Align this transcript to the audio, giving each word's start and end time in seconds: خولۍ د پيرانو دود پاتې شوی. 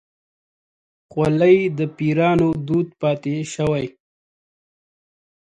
خولۍ 1.11 1.57
د 1.77 1.79
پيرانو 1.95 2.49
دود 2.67 2.87
پاتې 3.01 3.35
شوی. 3.53 3.85